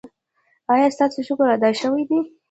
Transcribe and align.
ایا 0.71 0.87
ستاسو 0.95 1.19
شکر 1.27 1.47
ادا 1.55 1.69
شوی 1.79 2.03
دی؟ 2.09 2.19